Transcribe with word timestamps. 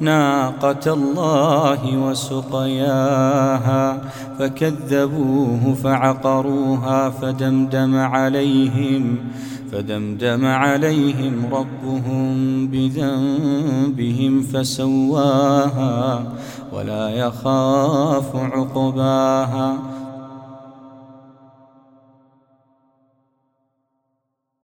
ناقة 0.00 0.92
الله 0.92 1.98
وسقياها 1.98 4.00
فكذبوه 4.38 5.74
فعقروها 5.74 7.10
فدمدم 7.10 7.96
عليهم 7.96 9.18
فدمدم 9.72 10.46
عليهم 10.46 11.48
ربهم 11.52 12.66
بذنبهم 12.66 14.42
فسواها 14.42 16.24
ولا 16.72 17.10
يخاف 17.10 18.36
عقباها. 18.36 19.78